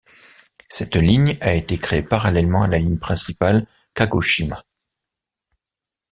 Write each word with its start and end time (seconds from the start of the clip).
Cette 0.67 0.95
ligne 0.95 1.37
a 1.41 1.53
été 1.53 1.77
créée 1.77 2.01
parallèlement 2.01 2.63
à 2.63 2.67
la 2.67 2.79
ligne 2.79 2.97
principale 2.97 3.67
Kagoshima. 3.93 4.63